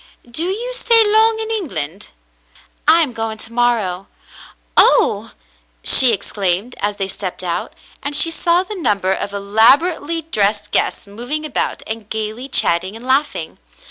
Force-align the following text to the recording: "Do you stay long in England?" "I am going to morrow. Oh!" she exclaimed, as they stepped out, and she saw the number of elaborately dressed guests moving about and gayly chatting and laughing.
"Do 0.27 0.45
you 0.45 0.73
stay 0.73 1.05
long 1.05 1.37
in 1.39 1.51
England?" 1.51 2.09
"I 2.87 3.01
am 3.01 3.13
going 3.13 3.37
to 3.37 3.53
morrow. 3.53 4.07
Oh!" 4.75 5.29
she 5.83 6.11
exclaimed, 6.11 6.73
as 6.79 6.95
they 6.95 7.07
stepped 7.07 7.43
out, 7.43 7.73
and 8.01 8.15
she 8.15 8.31
saw 8.31 8.63
the 8.63 8.73
number 8.73 9.13
of 9.13 9.31
elaborately 9.31 10.23
dressed 10.23 10.71
guests 10.71 11.05
moving 11.05 11.45
about 11.45 11.83
and 11.85 12.09
gayly 12.09 12.49
chatting 12.49 12.95
and 12.95 13.05
laughing. 13.05 13.59